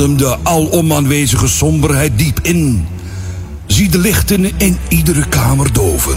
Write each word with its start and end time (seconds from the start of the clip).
De 0.00 0.36
alom 0.42 0.92
aanwezige 0.92 1.48
somberheid 1.48 2.18
diep 2.18 2.38
in. 2.42 2.86
Zie 3.66 3.88
de 3.88 3.98
lichten 3.98 4.58
in 4.58 4.78
iedere 4.88 5.28
kamer 5.28 5.72
doven. 5.72 6.16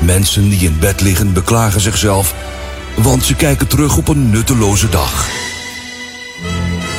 Mensen 0.00 0.48
die 0.48 0.60
in 0.60 0.78
bed 0.78 1.00
liggen 1.00 1.32
beklagen 1.32 1.80
zichzelf, 1.80 2.34
want 2.96 3.24
ze 3.24 3.34
kijken 3.34 3.66
terug 3.66 3.96
op 3.96 4.08
een 4.08 4.30
nutteloze 4.30 4.88
dag. 4.88 5.28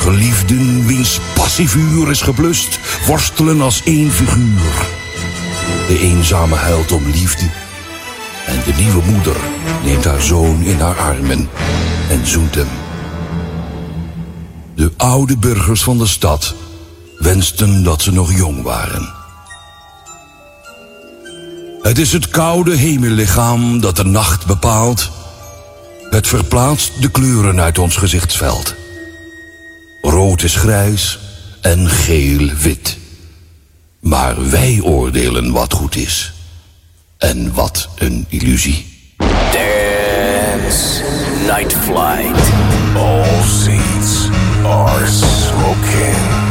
Geliefden 0.00 0.86
wiens 0.86 1.20
passievuur 1.34 2.10
is 2.10 2.22
geblust, 2.22 2.78
worstelen 3.06 3.60
als 3.60 3.82
één 3.84 4.10
figuur. 4.10 4.86
De 5.88 5.98
eenzame 6.00 6.54
huilt 6.54 6.92
om 6.92 7.04
liefde 7.10 7.44
en 8.46 8.60
de 8.64 8.82
nieuwe 8.82 9.02
moeder 9.10 9.36
neemt 9.84 10.04
haar 10.04 10.22
zoon 10.22 10.62
in 10.62 10.80
haar 10.80 10.96
armen 10.96 11.48
en 12.08 12.26
zoent 12.26 12.54
hem. 12.54 12.81
De 14.82 14.92
oude 14.96 15.36
burgers 15.36 15.82
van 15.82 15.98
de 15.98 16.06
stad 16.06 16.54
wensten 17.18 17.82
dat 17.82 18.02
ze 18.02 18.12
nog 18.12 18.32
jong 18.32 18.62
waren. 18.62 19.12
Het 21.82 21.98
is 21.98 22.12
het 22.12 22.28
koude 22.28 22.76
hemellichaam 22.76 23.80
dat 23.80 23.96
de 23.96 24.04
nacht 24.04 24.46
bepaalt. 24.46 25.10
Het 26.10 26.26
verplaatst 26.26 27.02
de 27.02 27.10
kleuren 27.10 27.60
uit 27.60 27.78
ons 27.78 27.96
gezichtsveld. 27.96 28.74
Rood 30.00 30.42
is 30.42 30.56
grijs 30.56 31.18
en 31.60 31.88
geel 31.88 32.50
wit. 32.54 32.98
Maar 34.00 34.50
wij 34.50 34.80
oordelen 34.80 35.52
wat 35.52 35.72
goed 35.72 35.96
is. 35.96 36.32
En 37.18 37.54
wat 37.54 37.88
een 37.98 38.26
illusie. 38.28 38.86
Dance 39.52 41.02
Night 41.46 41.72
Flight. 41.72 42.50
All 42.96 43.42
are 44.66 45.06
smoking. 45.06 46.41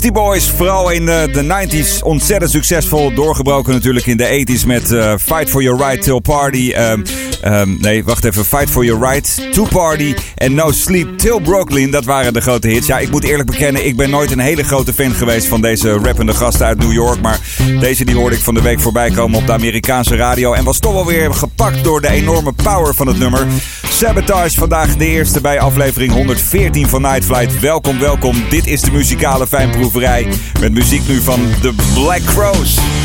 Beastie 0.00 0.22
Boys, 0.22 0.50
vooral 0.50 0.90
in 0.90 1.06
de, 1.06 1.28
de 1.32 1.66
90s, 1.68 2.02
ontzettend 2.02 2.50
succesvol. 2.50 3.14
Doorgebroken 3.14 3.72
natuurlijk 3.72 4.06
in 4.06 4.16
de 4.16 4.46
80s 4.46 4.66
met 4.66 4.90
uh, 4.90 5.14
Fight 5.18 5.50
for 5.50 5.62
Your 5.62 5.88
Right 5.88 6.02
Till 6.02 6.20
Party. 6.20 6.74
Um, 6.76 7.02
um, 7.44 7.76
nee, 7.80 8.04
wacht 8.04 8.24
even. 8.24 8.44
Fight 8.44 8.70
for 8.70 8.84
Your 8.84 9.10
Right 9.10 9.52
to 9.52 9.64
Party 9.64 10.14
en 10.34 10.54
No 10.54 10.72
Sleep 10.72 11.18
Till 11.18 11.40
Brooklyn. 11.40 11.90
Dat 11.90 12.04
waren 12.04 12.32
de 12.32 12.40
grote 12.40 12.68
hits. 12.68 12.86
Ja, 12.86 12.98
ik 12.98 13.10
moet 13.10 13.24
eerlijk 13.24 13.50
bekennen, 13.50 13.86
ik 13.86 13.96
ben 13.96 14.10
nooit 14.10 14.30
een 14.30 14.38
hele 14.38 14.64
grote 14.64 14.92
fan 14.92 15.12
geweest 15.12 15.46
van 15.46 15.60
deze 15.60 15.92
rappende 15.92 16.34
gasten 16.34 16.66
uit 16.66 16.78
New 16.78 16.92
York. 16.92 17.20
Maar 17.20 17.38
deze 17.80 18.04
die 18.04 18.16
hoorde 18.16 18.36
ik 18.36 18.42
van 18.42 18.54
de 18.54 18.62
week 18.62 18.80
voorbij 18.80 19.10
komen 19.10 19.38
op 19.38 19.46
de 19.46 19.52
Amerikaanse 19.52 20.16
radio. 20.16 20.52
En 20.52 20.64
was 20.64 20.78
toch 20.78 20.92
wel 20.92 21.06
weer 21.06 21.34
gepakt 21.34 21.84
door 21.84 22.00
de 22.00 22.08
enorme 22.08 22.52
power 22.52 22.94
van 22.94 23.06
het 23.06 23.18
nummer. 23.18 23.46
Sabotage, 23.88 24.58
vandaag 24.58 24.96
de 24.96 25.06
eerste 25.06 25.40
bij 25.40 25.60
aflevering 25.60 26.12
114 26.12 26.88
van 26.88 27.02
Night 27.02 27.24
Flight. 27.24 27.60
Welkom, 27.60 27.98
welkom. 27.98 28.44
Dit 28.48 28.66
is 28.66 28.80
de 28.80 28.90
muzikale 28.90 29.46
fijnproeverij. 29.46 30.26
Met 30.60 30.72
muziek 30.72 31.08
nu 31.08 31.20
van 31.20 31.40
The 31.60 31.72
Black 31.94 32.24
Crows. 32.24 32.97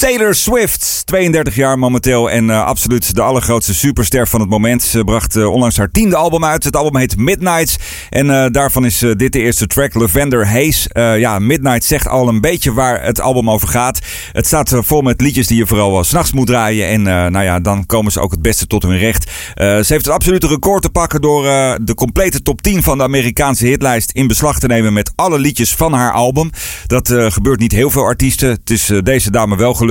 Taylor 0.00 0.34
Swift, 0.34 1.02
32 1.04 1.54
jaar 1.54 1.78
momenteel 1.78 2.30
en 2.30 2.50
eh, 2.50 2.64
absoluut 2.64 3.14
de 3.14 3.22
allergrootste 3.22 3.74
superster 3.74 4.28
van 4.28 4.40
het 4.40 4.48
moment. 4.48 4.82
Ze 4.82 5.04
bracht 5.04 5.36
eh, 5.36 5.52
onlangs 5.52 5.76
haar 5.76 5.90
tiende 5.90 6.16
album 6.16 6.44
uit. 6.44 6.64
Het 6.64 6.76
album 6.76 6.96
heet 6.96 7.16
Midnights 7.16 7.76
en 8.10 8.30
eh, 8.30 8.50
daarvan 8.50 8.84
is 8.84 8.98
dit 8.98 9.32
de 9.32 9.40
eerste 9.40 9.66
track, 9.66 9.94
Lavender 9.94 10.46
Haze. 10.46 10.88
Ja, 11.18 11.38
Midnight 11.38 11.84
zegt 11.84 12.08
al 12.08 12.28
een 12.28 12.40
beetje 12.40 12.72
waar 12.72 13.04
het 13.04 13.20
album 13.20 13.50
over 13.50 13.68
gaat. 13.68 13.98
Het 14.32 14.46
staat 14.46 14.72
vol 14.76 15.00
met 15.00 15.20
liedjes 15.20 15.46
die 15.46 15.56
je 15.56 15.66
vooral 15.66 15.98
uh, 15.98 16.02
s'nachts 16.02 16.32
moet 16.32 16.46
draaien 16.46 16.88
en 16.88 17.02
nou 17.32 17.44
ja, 17.44 17.60
dan 17.60 17.86
komen 17.86 18.12
ze 18.12 18.20
ook 18.20 18.30
het 18.30 18.42
beste 18.42 18.66
tot 18.66 18.82
hun 18.82 18.98
recht. 18.98 19.30
Ze 19.54 19.84
heeft 19.86 20.04
het 20.04 20.08
absolute 20.08 20.46
record 20.46 20.82
te 20.82 20.90
pakken 20.90 21.20
door 21.20 21.42
de 21.82 21.94
complete 21.94 22.42
top 22.42 22.62
10 22.62 22.82
van 22.82 22.98
de 22.98 23.04
Amerikaanse 23.04 23.66
hitlijst 23.66 24.10
in 24.10 24.26
beslag 24.26 24.58
te 24.58 24.66
nemen 24.66 24.92
met 24.92 25.12
alle 25.14 25.38
liedjes 25.38 25.74
van 25.74 25.92
haar 25.92 26.12
album. 26.12 26.50
Dat 26.86 27.14
gebeurt 27.28 27.60
niet 27.60 27.72
heel 27.72 27.90
veel 27.90 28.04
artiesten. 28.04 28.48
Het 28.48 28.70
is 28.70 28.92
deze 29.02 29.30
dame 29.30 29.56
wel 29.56 29.74
gelukt. 29.74 29.89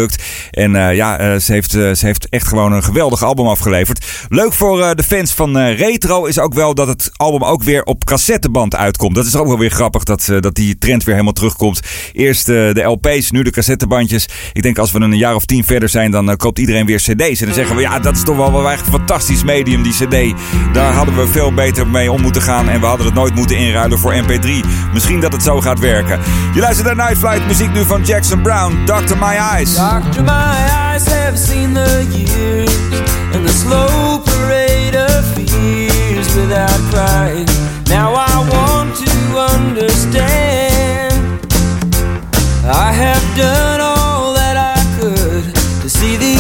En 0.51 0.75
eh, 0.75 0.96
ja, 0.96 1.18
eh, 1.18 1.36
ze, 1.36 1.51
heeft, 1.51 1.75
eh, 1.75 1.91
ze 1.91 2.06
heeft 2.06 2.29
echt 2.29 2.48
gewoon 2.48 2.72
een 2.72 2.84
geweldig 2.84 3.24
album 3.24 3.48
afgeleverd. 3.48 4.06
Leuk 4.29 4.53
voor 4.53 4.96
de 4.96 5.03
fans 5.03 5.34
van 5.34 5.58
Retro 5.58 6.25
is 6.25 6.39
ook 6.39 6.53
wel 6.53 6.74
dat 6.74 6.88
het 6.88 7.12
album 7.15 7.44
ook 7.44 7.63
weer 7.63 7.84
op 7.84 8.06
cassetteband 8.06 8.75
uitkomt. 8.75 9.15
Dat 9.15 9.25
is 9.25 9.36
ook 9.36 9.48
wel 9.48 9.58
weer 9.58 9.70
grappig 9.70 10.03
dat, 10.03 10.32
dat 10.39 10.56
die 10.56 10.77
trend 10.77 11.03
weer 11.03 11.13
helemaal 11.13 11.34
terugkomt. 11.34 11.79
Eerst 12.13 12.46
de 12.46 12.82
LP's, 12.84 13.32
nu 13.32 13.44
de 13.44 13.51
cassettebandjes. 13.51 14.27
Ik 14.53 14.62
denk 14.62 14.77
als 14.77 14.91
we 14.91 15.00
een 15.00 15.18
jaar 15.18 15.36
of 15.36 15.46
tien 15.46 15.63
verder 15.63 15.89
zijn, 15.89 16.12
dan 16.12 16.38
koopt 16.38 16.60
iedereen 16.60 16.86
weer 16.86 16.98
cd's. 16.98 17.39
En 17.39 17.46
dan 17.46 17.56
zeggen 17.56 17.75
we, 17.75 17.82
ja, 17.82 18.00
dat 18.00 18.15
is 18.15 18.24
toch 18.24 18.36
wel, 18.36 18.51
wel 18.51 18.72
echt 18.72 18.86
een 18.86 18.91
fantastisch 18.91 19.44
medium, 19.44 19.84
die 19.84 19.94
cd. 19.94 20.34
Daar 20.74 20.94
hadden 20.94 21.15
we 21.15 21.27
veel 21.27 21.53
beter 21.53 21.88
mee 21.88 22.12
om 22.12 22.22
moeten 22.22 22.41
gaan. 22.41 22.70
En 22.70 22.79
we 22.79 22.86
hadden 22.86 23.06
het 23.06 23.15
nooit 23.15 23.36
moeten 23.36 23.58
inruilen 23.58 24.00
voor 24.00 24.13
mp3. 24.13 24.50
Misschien 24.94 25.20
dat 25.20 25.32
het 25.32 25.44
zo 25.44 25.62
gaat 25.62 25.79
werken. 25.79 26.20
Je 26.53 26.60
luistert 26.60 26.88
naar 26.88 27.08
Night 27.08 27.18
Flight, 27.18 27.48
muziek 27.48 27.74
nu 27.74 27.84
van 27.86 28.03
Jackson 28.03 28.41
Brown, 28.41 28.77
Dr. 28.86 29.18
My 29.18 29.36
Eyes. 29.36 29.77
Doctor, 29.91 30.22
my 30.22 30.69
eyes 30.86 31.08
have 31.08 31.36
seen 31.39 31.74
the 31.74 32.05
years 32.13 32.69
and 33.34 33.43
the 33.43 33.51
slow 33.63 34.22
parade 34.24 34.93
of 34.93 35.25
fears 35.34 36.29
without 36.36 36.79
crying. 36.91 37.48
Now 37.88 38.13
I 38.13 38.36
want 38.53 38.96
to 39.03 39.13
understand. 39.58 41.41
I 42.65 42.91
have 42.91 43.25
done 43.36 43.81
all 43.81 44.36
that 44.36 44.58
I 44.77 44.79
could 45.00 45.55
to 45.81 45.89
see 45.89 46.17
the 46.17 46.36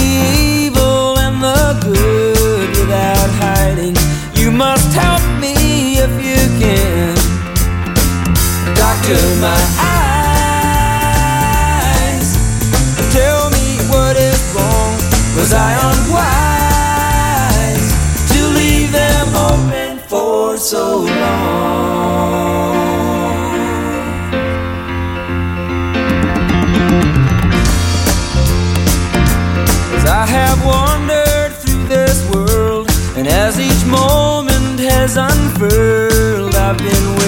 evil 0.67 1.17
and 1.17 1.41
the 1.41 1.65
good 1.81 2.69
without 2.77 3.29
hiding. 3.41 3.95
You 4.35 4.51
must 4.51 4.93
help 4.93 5.23
me 5.41 5.97
if 5.97 6.13
you 6.21 6.41
can. 6.61 7.15
Doctor, 8.75 9.17
my 9.41 9.88
Was 15.49 15.57
I 15.57 15.73
unwise 16.93 17.89
to 18.33 18.39
leave 18.49 18.91
them 18.91 19.35
open 19.35 19.97
for 19.97 20.57
so 20.57 20.99
long? 20.99 22.75
As 29.95 30.05
I 30.05 30.27
have 30.27 30.63
wandered 30.63 31.53
through 31.53 31.87
this 31.87 32.23
world, 32.31 32.87
and 33.17 33.27
as 33.27 33.59
each 33.59 33.85
moment 33.87 34.79
has 34.81 35.17
unfurled, 35.17 36.53
I've 36.53 36.77
been 36.77 37.18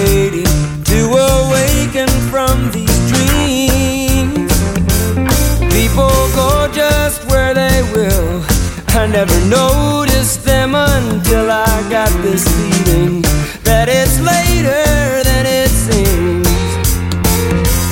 never 9.12 9.38
noticed 9.46 10.42
them 10.42 10.74
until 10.74 11.50
I 11.50 11.86
got 11.90 12.08
this 12.22 12.44
feeling 12.48 13.20
that 13.62 13.90
it's 13.90 14.18
later 14.18 15.22
than 15.28 15.44
it 15.44 15.68
seems. 15.68 16.48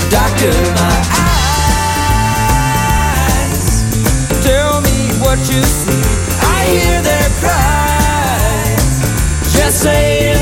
Doctor, 0.08 0.50
my 0.80 0.96
eyes 3.28 3.60
tell 4.42 4.80
me 4.80 5.12
what 5.20 5.38
you 5.52 5.62
see. 5.62 6.00
I 6.40 6.64
hear 6.72 7.02
their 7.02 7.28
cries. 7.42 8.88
Just 9.52 9.82
say 9.82 10.39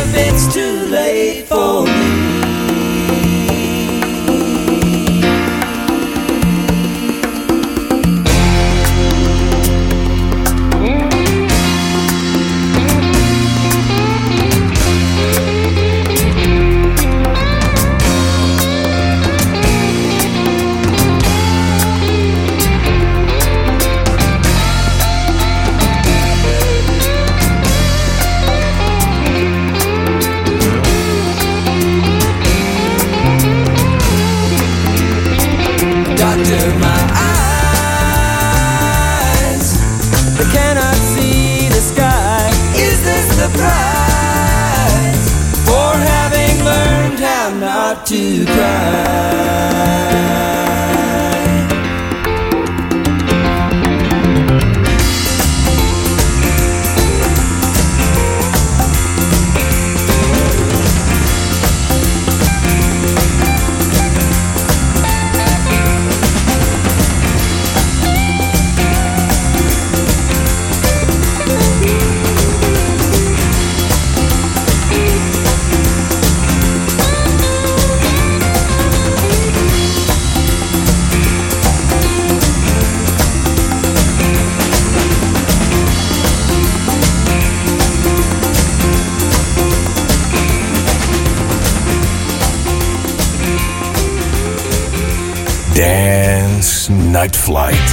Dance 96.89 97.13
Night 97.13 97.37
Flight. 97.37 97.89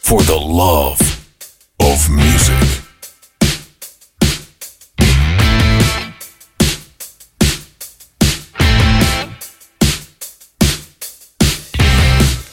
For 0.00 0.22
the 0.22 0.36
love 0.36 1.00
of 1.80 2.08
music. 2.08 2.54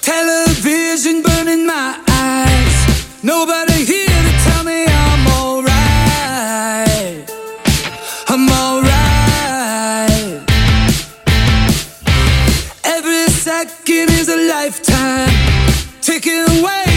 Television 0.01 1.21
burning 1.21 1.65
my 1.65 1.97
eyes. 2.09 3.23
Nobody 3.23 3.85
here 3.85 4.07
to 4.07 4.33
tell 4.43 4.63
me 4.65 4.85
I'm 4.85 5.27
alright. 5.39 6.43
I'm 8.27 8.49
alright. 8.49 8.89
Every 12.83 13.27
second 13.27 14.09
is 14.11 14.27
a 14.27 14.37
lifetime 14.49 15.42
taken 16.21 16.45
away. 16.59 16.92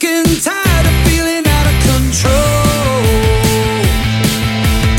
tired 0.00 0.86
of 0.86 0.92
feeling 1.06 1.44
out 1.46 1.66
of 1.66 1.76
control. 1.84 3.02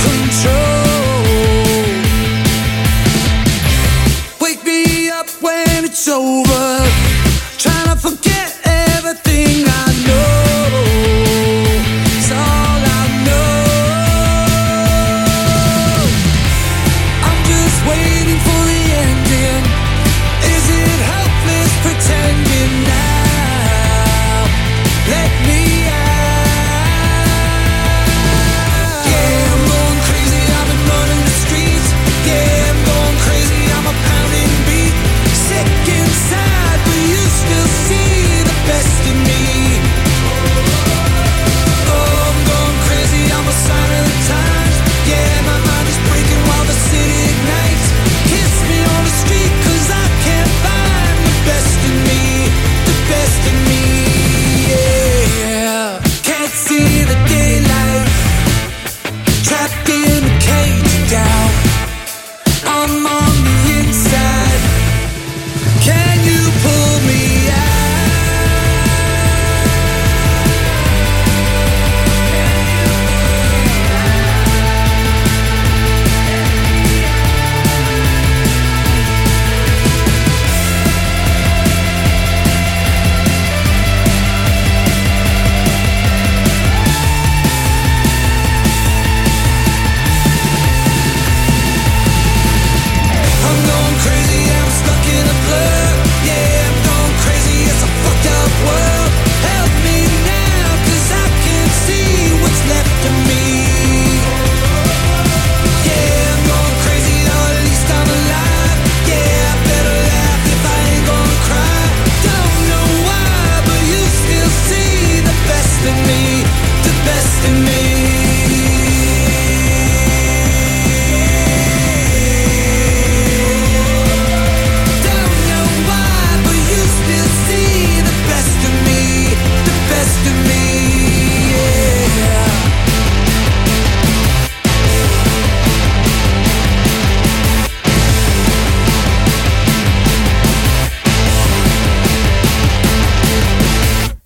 Control. 0.06 1.26
Wake 4.40 4.64
me 4.64 5.10
up 5.10 5.28
when 5.42 5.86
it's 5.86 6.08
over. 6.08 6.88
Trying 7.58 7.88
to 7.88 7.96
forget. 7.96 8.31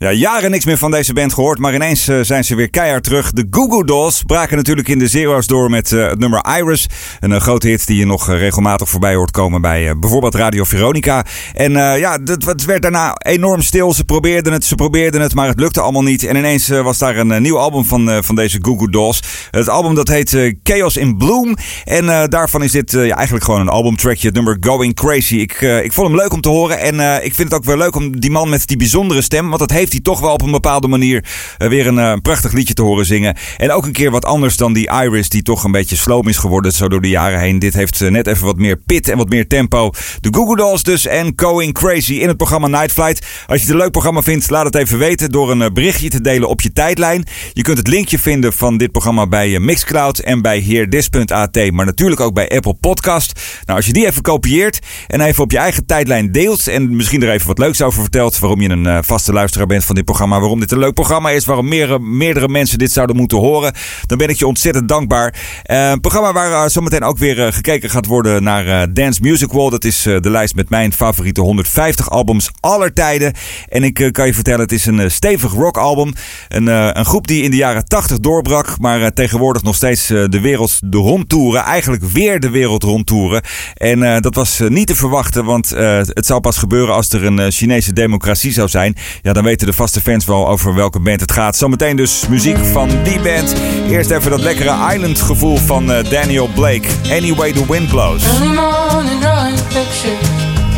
Ja, 0.06 0.12
jaren 0.12 0.52
niks 0.52 0.66
meer 0.66 0.78
van 0.78 0.92
deze 0.92 1.14
band 1.14 1.34
gehoord, 1.34 1.60
maar 1.60 1.74
ineens 1.74 2.10
uh, 2.10 2.20
zijn 2.22 2.44
ze 2.44 2.56
weer 2.56 2.70
keihard 2.70 3.04
terug. 3.04 3.32
De 3.32 3.48
Goo 3.50 3.68
Goo 3.68 3.84
Dolls 3.84 4.24
braken 4.24 4.58
natuurlijk 4.58 4.88
in 4.88 5.00
de 5.00 5.08
Zero's 5.08 5.48
door 5.48 5.70
met 5.70 5.92
uh, 5.92 6.10
het 6.10 6.20
nummer 6.20 6.46
Iris. 6.58 6.88
Een 7.20 7.32
uh, 7.32 7.40
grote 7.40 7.68
hit 7.68 7.88
die 7.88 7.98
je 7.98 8.06
nog 8.06 8.30
regelmatig 8.30 8.90
voorbij 8.90 9.16
hoort 9.16 9.32
komen 9.32 9.62
bij 9.62 10.00
bijvoorbeeld 10.00 10.36
Radio 10.36 10.64
Veronica. 10.64 11.26
En 11.54 11.72
ja, 11.72 12.20
het 12.24 12.66
werd 12.66 12.82
daarna 12.82 13.14
enorm 13.18 13.62
stil. 13.62 13.94
Ze 13.94 14.04
probeerden 14.04 14.54
het, 14.54 14.66
ze 14.66 14.76
probeerden 14.76 15.22
het, 15.22 15.34
maar 15.36 15.48
het 15.48 15.60
lukte 15.60 15.82
allemaal 15.82 16.04
niet. 16.04 16.24
En 16.24 16.36
ineens 16.36 16.68
was 16.68 16.98
daar 16.98 17.18
een 17.18 17.42
nieuw 17.42 17.58
album 17.58 17.86
van, 17.86 18.24
van 18.24 18.36
deze 18.36 18.60
Goo 18.62 18.76
Goo 18.76 18.90
Dolls. 18.90 19.24
Het 19.52 19.70
album 19.70 19.96
dat 19.96 20.08
heet 20.08 20.54
Chaos 20.64 20.98
in 20.98 21.18
Bloom. 21.18 21.56
En 21.86 22.30
daarvan 22.30 22.64
is 22.64 22.72
dit 22.72 22.92
ja, 22.92 23.16
eigenlijk 23.16 23.46
gewoon 23.46 23.60
een 23.60 23.70
albumtrackje, 23.70 24.28
het 24.28 24.36
nummer 24.36 24.58
Going 24.60 24.96
Crazy. 24.96 25.36
Ik, 25.36 25.62
ik 25.62 25.94
vond 25.94 26.08
hem 26.08 26.18
leuk 26.18 26.34
om 26.34 26.42
te 26.42 26.50
horen 26.50 26.80
en 26.80 27.24
ik 27.24 27.36
vind 27.36 27.52
het 27.52 27.54
ook 27.54 27.66
weer 27.66 27.78
leuk 27.78 27.96
om 27.96 28.20
die 28.20 28.32
man 28.32 28.50
met 28.50 28.68
die 28.68 28.78
bijzondere 28.78 29.22
stem, 29.22 29.48
want 29.48 29.60
dat 29.60 29.72
heeft 29.72 29.94
toch 30.02 30.20
wel 30.20 30.34
op 30.34 30.42
een 30.42 30.52
bepaalde 30.52 30.88
manier 30.88 31.24
uh, 31.58 31.68
weer 31.68 31.88
een 31.88 31.98
uh, 31.98 32.14
prachtig 32.22 32.52
liedje 32.52 32.74
te 32.74 32.82
horen 32.82 33.06
zingen. 33.06 33.38
En 33.58 33.72
ook 33.72 33.86
een 33.86 33.92
keer 33.92 34.12
wat 34.12 34.26
anders 34.26 34.58
dan 34.58 34.74
die 34.74 34.90
Iris, 35.04 35.30
die 35.30 35.42
toch 35.42 35.64
een 35.64 35.72
beetje 35.72 35.96
sloom 35.96 36.28
is 36.28 36.38
geworden 36.38 36.72
zo 36.72 36.88
door 36.88 37.02
de 37.02 37.10
jaren 37.10 37.40
heen. 37.40 37.60
Dit 37.60 37.74
heeft 37.74 38.02
uh, 38.02 38.10
net 38.10 38.28
even 38.28 38.46
wat 38.46 38.58
meer 38.58 38.78
pit 38.78 39.10
en 39.10 39.18
wat 39.18 39.30
meer 39.30 39.48
tempo. 39.48 39.92
De 40.20 40.30
Google 40.32 40.56
Dolls 40.56 40.84
dus 40.84 41.06
en 41.06 41.34
Going 41.36 41.74
Crazy 41.74 42.14
in 42.14 42.28
het 42.28 42.38
programma 42.38 42.68
Night 42.68 42.92
Flight. 42.92 43.26
Als 43.48 43.60
je 43.60 43.66
het 43.66 43.74
een 43.74 43.82
leuk 43.82 43.92
programma 43.92 44.22
vindt, 44.22 44.50
laat 44.50 44.66
het 44.66 44.76
even 44.76 44.98
weten 44.98 45.32
door 45.32 45.52
een 45.52 45.74
berichtje 45.74 46.10
te 46.10 46.22
delen 46.22 46.50
op 46.50 46.62
je 46.62 46.74
tijdlijn. 46.74 47.28
Je 47.54 47.62
kunt 47.62 47.78
het 47.78 47.88
linkje 47.88 48.20
vinden 48.20 48.54
van 48.54 48.78
dit 48.78 48.92
programma 48.92 49.28
bij 49.28 49.60
Mixcloud 49.60 50.20
en 50.20 50.42
bij 50.42 50.60
heerdis.at, 50.60 51.72
maar 51.72 51.86
natuurlijk 51.86 52.22
ook 52.22 52.34
bij 52.34 52.50
Apple 52.50 52.74
Podcast. 52.74 53.40
Nou, 53.66 53.78
als 53.78 53.86
je 53.86 53.94
die 53.94 54.06
even 54.06 54.22
kopieert 54.22 54.80
en 55.08 55.22
even 55.22 55.44
op 55.44 55.52
je 55.52 55.58
eigen 55.58 55.86
tijdlijn 55.86 56.32
deelt 56.32 56.68
en 56.68 56.96
misschien 56.96 57.24
er 57.24 57.32
even 57.32 57.48
wat 57.48 57.58
leuks 57.58 57.82
over 57.82 58.02
vertelt, 58.02 58.40
waarom 58.40 58.62
je 58.62 58.70
een 58.70 59.04
vaste 59.04 59.34
luisteraar 59.34 59.68
bent 59.68 59.85
van 59.86 59.96
dit 59.96 60.06
programma, 60.06 60.40
waarom 60.40 60.60
dit 60.60 60.72
een 60.72 60.80
leuk 60.80 60.94
programma 60.94 61.30
is, 61.30 61.46
waarom 61.46 61.68
meerdere, 61.68 62.00
meerdere 62.00 62.48
mensen 62.48 62.78
dit 62.78 62.92
zouden 62.92 63.16
moeten 63.16 63.38
horen, 63.38 63.74
dan 64.06 64.18
ben 64.18 64.30
ik 64.30 64.38
je 64.38 64.48
ontzettend 64.48 64.88
dankbaar. 64.88 65.34
Uh, 65.72 65.94
programma 66.02 66.34
waar 66.34 66.52
uh, 66.52 66.70
zometeen 66.70 67.04
ook 67.04 67.18
weer 67.18 67.38
uh, 67.38 67.48
gekeken 67.52 67.90
gaat 67.90 68.06
worden 68.06 68.44
naar 68.44 68.94
Dance 68.94 69.22
Music 69.22 69.52
Wall. 69.52 69.70
Dat 69.70 69.84
is 69.84 70.02
de 70.02 70.30
lijst 70.30 70.56
met 70.56 70.70
mijn 70.70 70.94
favoriete 70.94 71.42
150 71.42 72.10
albums 72.10 72.52
aller 72.60 72.94
tijden. 72.94 73.34
En 73.68 73.84
ik 73.84 74.10
kan 74.12 74.26
je 74.26 74.34
vertellen, 74.34 74.60
het 74.60 74.72
is 74.72 74.86
een 74.86 75.12
stevig 75.12 75.52
rockalbum. 75.52 76.14
Een, 76.48 76.68
een 76.68 77.06
groep 77.06 77.28
die 77.28 77.44
in 77.44 77.52
de 77.52 77.58
jaren 77.58 77.86
80 77.86 78.20
doorbrak, 78.20 78.80
maar 78.80 79.14
tegenwoordig 79.14 79.64
nog 79.64 79.76
steeds 79.76 80.08
de 80.08 80.40
wereld 80.42 80.80
de 80.84 80.98
rondtoeren. 80.98 81.62
Eigenlijk 81.62 82.04
weer 82.04 82.40
de 82.40 82.50
wereld 82.50 82.84
rondtoeren. 82.84 83.42
En 83.74 84.22
dat 84.22 84.36
was 84.36 84.60
niet 84.68 84.88
te 84.88 84.96
verwachten, 84.96 85.46
want 85.46 85.70
het 85.70 86.26
zou 86.26 86.42
pas 86.42 86.58
gebeuren 86.58 86.96
als 86.96 87.10
er 87.10 87.24
een 87.24 87.52
Chinese 87.52 87.94
democratie 87.94 88.52
zou 88.52 88.68
zijn. 88.68 88.96
Ja, 89.22 89.34
dan 89.34 89.44
weten 89.44 89.68
de 89.68 89.74
vaste 89.76 90.02
fans 90.02 90.26
wel 90.26 90.48
over 90.48 90.76
welke 90.76 91.00
band 91.00 91.22
het 91.22 91.32
gaat. 91.32 91.56
Zometeen 91.56 91.96
dus 91.96 92.28
muziek 92.28 92.58
van 92.58 92.90
die 93.04 93.20
band. 93.20 93.56
Eerst 93.90 94.10
even 94.10 94.32
dat 94.32 94.42
lekkere 94.42 94.94
island 94.94 95.22
gevoel 95.22 95.58
van 95.58 95.92
uh, 95.92 96.04
Daniel 96.10 96.48
Blake. 96.48 96.88
Anyway 97.10 97.52
the 97.52 97.66
wind 97.68 97.90
blows. 97.90 98.24
Early 98.26 98.54
morning 98.54 99.22
drawing 99.22 99.58
pictures. 99.68 100.30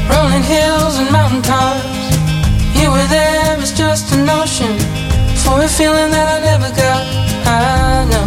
Rolling 0.10 0.46
hills 0.46 0.98
and 0.98 1.10
mountain 1.12 1.42
tops. 1.42 1.82
You 2.74 2.92
were 2.92 3.08
there 3.08 3.58
was 3.60 3.74
just 3.78 4.12
a 4.12 4.16
notion. 4.16 4.80
For 5.36 5.64
a 5.64 5.68
feeling 5.68 6.12
that 6.12 6.28
I 6.38 6.46
never 6.46 6.70
got. 6.76 7.04
I 7.46 8.06
know. 8.10 8.26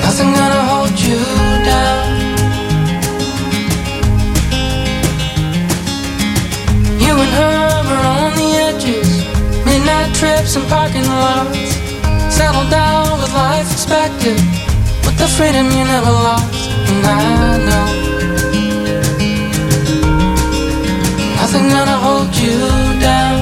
Nothing 0.00 0.34
gonna 0.34 0.62
hold 0.62 1.00
you 1.00 1.18
down. 1.64 2.11
You 7.12 7.18
her 7.18 8.02
on 8.06 8.32
the 8.40 8.48
edges, 8.68 9.10
midnight 9.66 10.14
trips 10.14 10.56
and 10.56 10.66
parking 10.66 11.06
lots. 11.06 11.58
Settled 12.34 12.70
down 12.70 13.20
with 13.20 13.34
life 13.34 13.70
expected, 13.70 14.40
with 15.04 15.18
the 15.18 15.28
freedom 15.36 15.66
you 15.66 15.84
never 15.84 16.10
lost. 16.10 16.70
And 16.88 17.06
I 17.06 17.58
know 17.68 17.88
nothing 21.36 21.68
gonna 21.68 21.98
hold 22.06 22.34
you 22.34 22.58
down. 23.08 23.40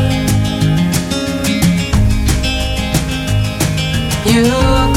You 4.33 4.89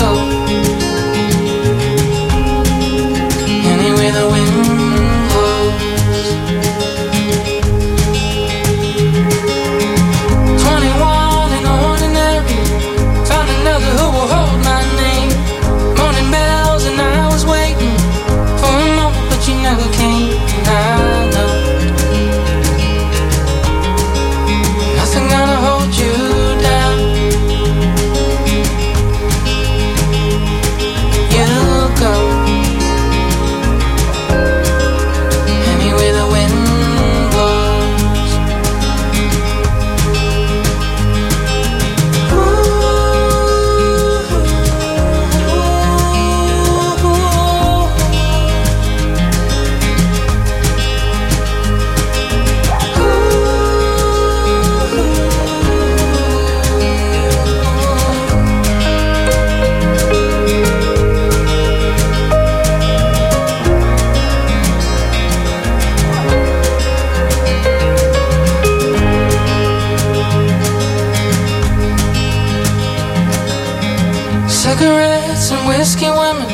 Cigarettes 74.74 75.52
and 75.52 75.68
whiskey 75.68 76.10
women, 76.10 76.50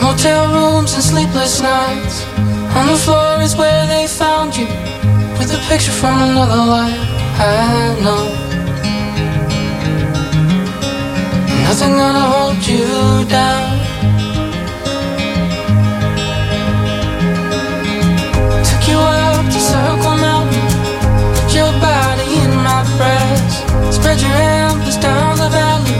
motel 0.00 0.48
rooms 0.48 0.94
and 0.94 1.02
sleepless 1.02 1.60
nights. 1.60 2.24
On 2.74 2.86
the 2.86 2.96
floor 2.96 3.42
is 3.42 3.54
where 3.54 3.86
they 3.86 4.06
found 4.06 4.56
you, 4.56 4.66
with 5.38 5.52
a 5.52 5.60
picture 5.68 5.92
from 5.92 6.22
another 6.22 6.64
life. 6.76 6.98
I 7.36 8.00
know 8.04 8.24
nothing 11.66 11.92
gonna 12.00 12.26
hold 12.34 12.66
you 12.66 13.28
down. 13.28 13.76
Took 18.68 18.88
you 18.88 18.96
up 18.96 19.44
to 19.52 19.60
Circle 19.60 20.16
Mountain, 20.26 20.64
put 21.36 21.54
your 21.54 21.72
body 21.84 22.26
in 22.42 22.52
my 22.68 22.80
breast, 22.96 23.94
spread 23.96 24.18
your 24.18 24.32
embers 24.32 24.96
down 24.96 25.36
the 25.36 25.50
valley. 25.50 25.93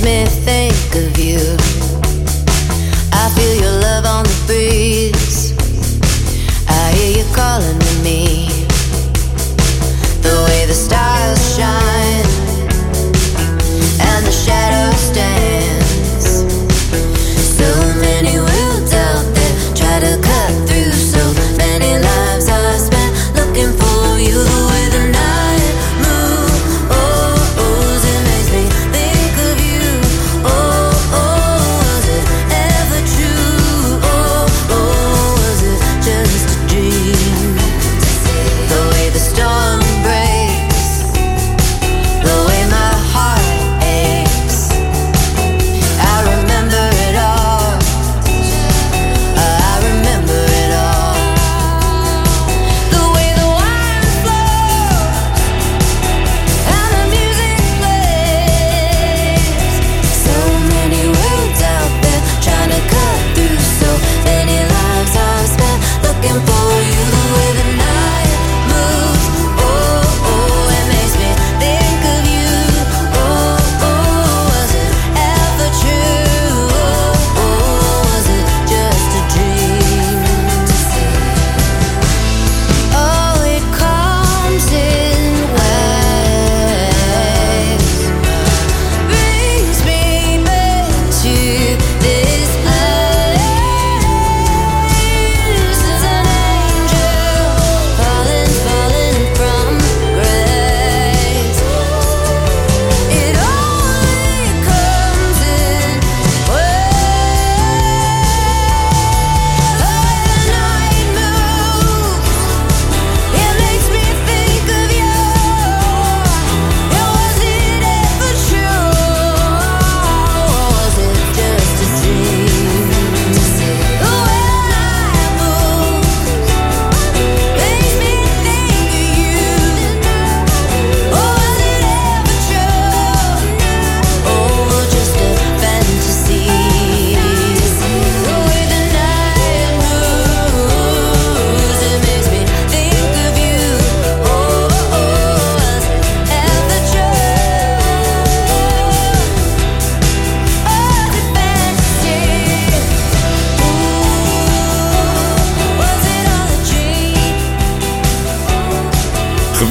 Smith 0.00 0.32
thing. 0.46 0.69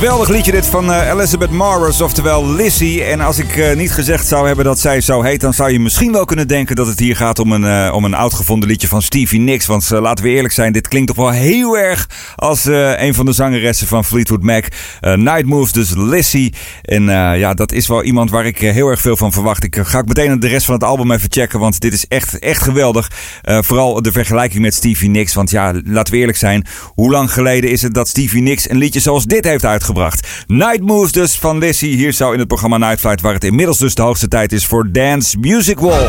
Geweldig 0.09 0.35
liedje 0.35 0.51
dit 0.51 0.65
van 0.65 0.89
uh, 0.89 1.09
Elizabeth 1.09 1.51
Morris, 1.51 2.01
oftewel 2.01 2.53
Lissy. 2.53 3.01
En 3.01 3.21
als 3.21 3.39
ik 3.39 3.55
uh, 3.55 3.75
niet 3.75 3.91
gezegd 3.91 4.27
zou 4.27 4.47
hebben 4.47 4.65
dat 4.65 4.79
zij 4.79 5.01
zo 5.01 5.21
heet, 5.21 5.41
dan 5.41 5.53
zou 5.53 5.71
je 5.71 5.79
misschien 5.79 6.11
wel 6.11 6.25
kunnen 6.25 6.47
denken 6.47 6.75
dat 6.75 6.87
het 6.87 6.99
hier 6.99 7.15
gaat 7.15 7.39
om 7.39 7.51
een, 7.51 7.63
uh, 7.63 7.93
om 7.95 8.05
een 8.05 8.13
oud 8.13 8.33
gevonden 8.33 8.69
liedje 8.69 8.87
van 8.87 9.01
Stevie 9.01 9.39
Nicks. 9.39 9.65
Want 9.65 9.89
laten 9.89 10.23
we 10.23 10.29
eerlijk 10.29 10.53
zijn, 10.53 10.73
dit 10.73 10.87
klinkt 10.87 11.07
toch 11.07 11.15
wel 11.15 11.29
heel 11.29 11.77
erg 11.77 12.09
als 12.35 12.65
een 12.95 13.13
van 13.13 13.25
de 13.25 13.31
zangeressen 13.31 13.87
van 13.87 14.05
Fleetwood 14.05 14.43
Mac. 14.43 14.65
Night 14.99 15.45
Moves, 15.45 15.71
dus 15.71 15.93
Lissy. 15.95 16.51
En 16.81 17.03
ja, 17.37 17.53
dat 17.53 17.71
is 17.71 17.87
wel 17.87 18.03
iemand 18.03 18.29
waar 18.29 18.45
ik 18.45 18.57
heel 18.57 18.87
erg 18.87 19.01
veel 19.01 19.17
van 19.17 19.31
verwacht. 19.31 19.63
Ik 19.63 19.77
ga 19.81 19.97
ook 19.97 20.07
meteen 20.07 20.39
de 20.39 20.47
rest 20.47 20.65
van 20.65 20.75
het 20.75 20.83
album 20.83 21.11
even 21.11 21.31
checken, 21.31 21.59
want 21.59 21.79
dit 21.79 21.93
is 21.93 22.07
echt, 22.07 22.39
echt 22.39 22.61
geweldig. 22.61 23.11
vooral 23.43 24.01
de 24.01 24.11
vergelijking 24.11 24.61
met 24.61 24.73
Stevie 24.73 25.09
Nicks. 25.09 25.33
Want 25.33 25.49
ja, 25.49 25.73
laten 25.85 26.13
we 26.13 26.19
eerlijk 26.19 26.37
zijn, 26.37 26.65
hoe 26.93 27.11
lang 27.11 27.33
geleden 27.33 27.69
is 27.69 27.81
het 27.81 27.93
dat 27.93 28.07
Stevie 28.07 28.41
Nicks 28.41 28.69
een 28.69 28.77
liedje 28.77 28.99
zoals 28.99 29.25
dit 29.25 29.45
heeft 29.45 29.65
uitgebracht? 29.65 29.98
Night 30.47 30.81
Moves 30.81 31.11
dus 31.11 31.35
van 31.35 31.57
Lissy. 31.57 31.87
Hier 31.87 32.11
zo 32.11 32.31
in 32.31 32.39
het 32.39 32.47
programma 32.47 32.77
Night 32.77 32.99
Flight, 32.99 33.21
waar 33.21 33.33
het 33.33 33.43
inmiddels 33.43 33.77
dus 33.77 33.95
de 33.95 34.01
hoogste 34.01 34.27
tijd 34.27 34.51
is 34.51 34.65
voor 34.65 34.91
Dance 34.91 35.37
Music 35.39 35.79
Wall. 35.79 36.07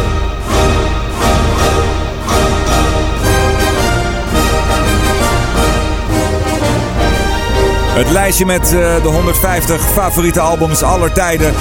Het 8.00 8.11
lijstje 8.11 8.46
met 8.46 8.62
uh, 8.62 9.03
de 9.03 9.09
150 9.09 9.81
favoriete 9.81 10.40
albums 10.40 10.83
aller 10.83 11.12
tijden. 11.12 11.55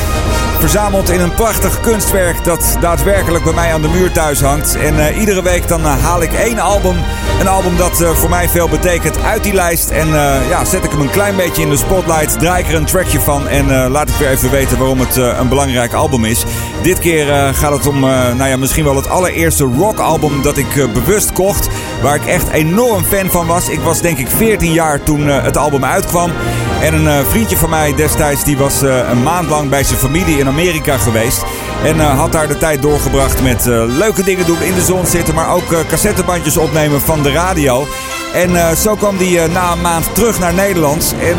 Verzameld 0.59 1.09
in 1.09 1.19
een 1.19 1.33
prachtig 1.33 1.79
kunstwerk 1.79 2.43
dat 2.43 2.77
daadwerkelijk 2.79 3.43
bij 3.43 3.53
mij 3.53 3.73
aan 3.73 3.81
de 3.81 3.87
muur 3.87 4.11
thuis 4.11 4.41
hangt. 4.41 4.75
En 4.75 4.93
uh, 4.93 5.19
iedere 5.19 5.43
week 5.43 5.67
dan 5.67 5.81
uh, 5.81 6.03
haal 6.03 6.21
ik 6.21 6.33
één 6.33 6.59
album. 6.59 6.95
Een 7.39 7.47
album 7.47 7.77
dat 7.77 8.01
uh, 8.01 8.09
voor 8.09 8.29
mij 8.29 8.49
veel 8.49 8.69
betekent 8.69 9.23
uit 9.23 9.43
die 9.43 9.53
lijst. 9.53 9.89
En 9.89 10.07
ja, 10.49 10.65
zet 10.65 10.83
ik 10.83 10.91
hem 10.91 10.99
een 10.99 11.09
klein 11.09 11.35
beetje 11.35 11.61
in 11.61 11.69
de 11.69 11.77
spotlight. 11.77 12.39
Draai 12.39 12.63
ik 12.63 12.69
er 12.69 12.75
een 12.75 12.85
trackje 12.85 13.19
van. 13.19 13.47
En 13.47 13.89
laat 13.89 14.09
ik 14.09 14.15
weer 14.15 14.29
even 14.29 14.51
weten 14.51 14.77
waarom 14.77 14.99
het 14.99 15.15
een 15.15 15.49
belangrijk 15.49 15.93
album 15.93 16.25
is. 16.25 16.43
Dit 16.81 16.99
keer 16.99 17.53
gaat 17.53 17.71
het 17.71 17.87
om 17.87 17.99
nou 17.99 18.45
ja, 18.45 18.57
misschien 18.57 18.83
wel 18.83 18.95
het 18.95 19.09
allereerste 19.09 19.63
rockalbum 19.63 20.41
dat 20.41 20.57
ik 20.57 20.93
bewust 20.93 21.31
kocht. 21.31 21.67
Waar 22.01 22.15
ik 22.15 22.25
echt 22.25 22.49
enorm 22.49 23.03
fan 23.03 23.29
van 23.29 23.47
was. 23.47 23.69
Ik 23.69 23.79
was 23.79 24.01
denk 24.01 24.17
ik 24.17 24.29
14 24.29 24.73
jaar 24.73 25.03
toen 25.03 25.27
het 25.27 25.57
album 25.57 25.85
uitkwam. 25.85 26.31
En 26.81 26.93
een 26.93 27.25
vriendje 27.25 27.57
van 27.57 27.69
mij 27.69 27.95
destijds 27.95 28.43
die 28.43 28.57
was 28.57 28.81
een 28.81 29.23
maand 29.23 29.49
lang 29.49 29.69
bij 29.69 29.83
zijn 29.83 29.99
familie 29.99 30.37
in 30.37 30.47
Amerika 30.47 30.97
geweest. 30.97 31.43
En 31.83 31.95
uh, 31.95 32.19
had 32.19 32.31
daar 32.31 32.47
de 32.47 32.57
tijd 32.57 32.81
doorgebracht 32.81 33.41
met 33.41 33.65
leuke 33.87 34.23
dingen 34.23 34.45
doen, 34.45 34.61
in 34.61 34.73
de 34.73 34.81
zon 34.81 35.05
zitten, 35.05 35.35
maar 35.35 35.53
ook 35.53 35.85
cassettebandjes 35.87 36.57
opnemen 36.57 37.01
van 37.01 37.23
de 37.23 37.31
radio. 37.31 37.87
En 38.33 38.77
zo 38.77 38.95
kwam 38.95 39.17
hij 39.17 39.47
na 39.47 39.71
een 39.71 39.81
maand 39.81 40.15
terug 40.15 40.39
naar 40.39 40.53
Nederland. 40.53 41.15
En 41.21 41.37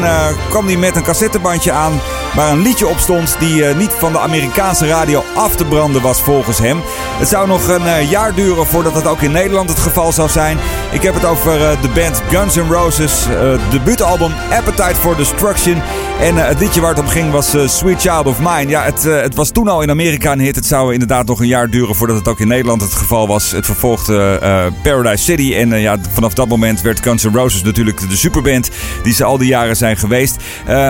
kwam 0.48 0.66
hij 0.66 0.76
met 0.76 0.96
een 0.96 1.02
cassettebandje 1.02 1.72
aan 1.72 2.00
waar 2.34 2.52
een 2.52 2.62
liedje 2.62 2.86
op 2.86 2.98
stond 2.98 3.36
die 3.38 3.64
niet 3.64 3.92
van 3.98 4.12
de 4.12 4.18
Amerikaanse 4.18 4.86
radio 4.86 5.24
af 5.34 5.56
te 5.56 5.64
branden 5.64 6.02
was 6.02 6.20
volgens 6.20 6.58
hem. 6.58 6.80
Het 7.18 7.28
zou 7.28 7.46
nog 7.46 7.68
een 7.68 8.08
jaar 8.08 8.34
duren 8.34 8.66
voordat 8.66 8.94
dat 8.94 9.06
ook 9.06 9.20
in 9.20 9.32
Nederland 9.32 9.68
het 9.68 9.78
geval 9.78 10.12
zou 10.12 10.28
zijn. 10.28 10.58
Ik 10.92 11.02
heb 11.02 11.14
het 11.14 11.24
over 11.24 11.58
de 11.80 11.88
band 11.94 12.22
Guns 12.28 12.54
N' 12.54 12.70
Roses, 12.72 13.26
debuutalbum 13.70 14.32
Appetite 14.50 14.94
for 14.94 15.16
Destruction. 15.16 15.82
En 16.20 16.36
het 16.36 16.60
liedje 16.60 16.80
waar 16.80 16.90
het 16.90 16.98
om 16.98 17.06
ging 17.06 17.30
was 17.30 17.54
Sweet 17.66 18.00
Child 18.00 18.26
of 18.26 18.38
Mine. 18.38 18.68
Ja, 18.68 18.82
het, 18.82 19.02
het 19.02 19.34
was 19.34 19.50
toen 19.50 19.68
al 19.68 19.82
in 19.82 19.90
Amerika 19.90 20.32
een 20.32 20.40
hit. 20.40 20.56
Het 20.56 20.66
zou 20.66 20.92
inderdaad 20.92 21.26
nog 21.26 21.40
een 21.40 21.46
jaar 21.46 21.70
duren 21.70 21.94
voordat 21.94 22.16
het 22.16 22.28
ook 22.28 22.40
in 22.40 22.48
Nederland 22.48 22.82
het 22.82 22.94
geval 22.94 23.26
was. 23.26 23.50
Het 23.50 23.66
vervolgde 23.66 24.38
Paradise 24.82 25.24
City. 25.24 25.54
En 25.54 25.80
ja, 25.80 25.96
vanaf 26.12 26.34
dat 26.34 26.48
moment 26.48 26.80
werd 26.80 27.02
Guns 27.02 27.24
N' 27.24 27.34
Roses 27.34 27.62
natuurlijk 27.62 28.08
de 28.08 28.16
superband 28.16 28.70
die 29.02 29.14
ze 29.14 29.24
al 29.24 29.38
die 29.38 29.48
jaren 29.48 29.76
zijn 29.76 29.96
geweest. 29.96 30.36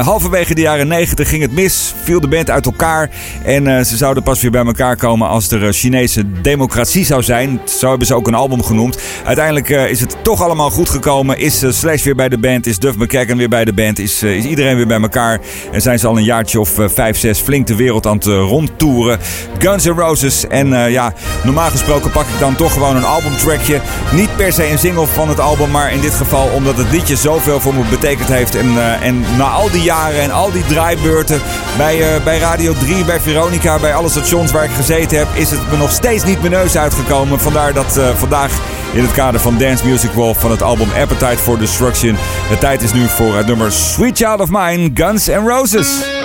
Halverwege 0.01 0.55
de 0.55 0.61
jaren 0.61 0.89
90 0.89 1.30
ging 1.31 1.43
het 1.43 1.53
mis, 1.53 1.95
viel 2.03 2.21
de 2.21 2.29
band 2.29 2.51
uit 2.51 2.67
elkaar. 2.67 3.11
En 3.43 3.67
uh, 3.67 3.81
ze 3.81 3.97
zouden 3.97 4.23
pas 4.23 4.41
weer 4.41 4.51
bij 4.51 4.65
elkaar 4.65 4.97
komen 4.97 5.29
als 5.29 5.51
er 5.51 5.73
Chinese 5.73 6.41
democratie 6.43 7.05
zou 7.05 7.23
zijn. 7.23 7.61
Zo 7.65 7.89
hebben 7.89 8.07
ze 8.07 8.15
ook 8.15 8.27
een 8.27 8.35
album 8.35 8.63
genoemd. 8.63 8.99
Uiteindelijk 9.25 9.69
uh, 9.69 9.91
is 9.91 10.01
het 10.01 10.17
toch 10.23 10.43
allemaal 10.43 10.71
goed 10.71 10.89
gekomen. 10.89 11.39
Is 11.39 11.65
Slash 11.69 12.03
weer 12.03 12.15
bij 12.15 12.29
de 12.29 12.39
band, 12.39 12.67
is 12.67 12.79
Duff 12.79 12.99
McKagan 12.99 13.37
weer 13.37 13.49
bij 13.49 13.65
de 13.65 13.73
band, 13.73 13.99
is, 13.99 14.23
is 14.23 14.45
iedereen 14.45 14.77
weer 14.77 14.87
bij 14.87 15.01
elkaar. 15.01 15.41
En 15.73 15.81
zijn 15.81 15.99
ze 15.99 16.07
al 16.07 16.17
een 16.17 16.25
jaartje 16.25 16.61
of 16.61 16.71
vijf, 16.77 17.19
zes 17.19 17.41
flink 17.41 17.67
de 17.67 17.77
wereld 17.77 18.07
aan 18.07 18.17
het 18.17 18.25
rondtoeren. 18.25 19.19
Guns 19.59 19.85
N' 19.85 19.91
Roses. 19.91 20.47
En 20.47 20.69
ja, 20.91 21.13
normaal 21.45 21.71
gesproken 21.71 22.11
pak 22.11 22.27
ik 22.27 22.39
dan 22.39 22.57
toch 22.57 22.73
gewoon 22.73 22.97
een 22.97 23.05
albumtrackje. 23.05 23.81
Niet 24.13 24.37
per 24.37 24.53
se 24.53 24.71
een 24.71 24.79
single 24.79 25.07
van 25.07 25.29
het 25.29 25.41
album, 25.41 25.71
maar 25.71 25.93
in 25.93 26.01
dit 26.01 26.15
geval 26.15 26.49
omdat 26.49 26.77
het 26.77 26.91
liedje 26.91 27.17
zoveel 27.17 27.61
voor 27.61 27.75
me 27.75 27.83
betekend 27.91 28.29
heeft. 28.29 28.55
En, 28.55 29.01
en 29.03 29.25
na 29.37 29.45
al 29.45 29.71
die 29.71 29.83
jaren 29.83 30.21
en 30.21 30.31
al 30.31 30.53
die 30.53 30.65
draaibeurten 30.67 31.20
bij, 31.77 31.99
uh, 31.99 32.25
bij 32.25 32.39
Radio 32.39 32.75
3, 32.79 33.05
bij 33.05 33.21
Veronica, 33.21 33.79
bij 33.79 33.95
alle 33.95 34.09
stations 34.09 34.53
waar 34.53 34.65
ik 34.65 34.71
gezeten 34.71 35.19
heb, 35.19 35.29
is 35.35 35.51
het 35.51 35.71
me 35.71 35.77
nog 35.77 35.91
steeds 35.91 36.25
niet 36.25 36.41
mijn 36.41 36.53
neus 36.53 36.77
uitgekomen. 36.77 37.41
Vandaar 37.41 37.73
dat 37.73 37.97
uh, 37.99 38.15
vandaag 38.15 38.53
in 38.93 39.03
het 39.03 39.13
kader 39.13 39.41
van 39.41 39.59
Dance 39.59 39.87
Music 39.87 40.11
Wolf 40.11 40.41
van 40.41 40.51
het 40.51 40.63
album 40.63 40.89
Appetite 41.01 41.43
for 41.43 41.59
Destruction. 41.59 42.17
De 42.49 42.59
tijd 42.59 42.83
is 42.83 42.93
nu 42.93 43.09
voor 43.09 43.37
het 43.37 43.47
nummer 43.47 43.73
Sweet 43.73 44.17
Child 44.17 44.41
of 44.41 44.49
Mine, 44.51 44.91
Guns 44.95 45.27
N' 45.27 45.47
Roses. 45.47 46.20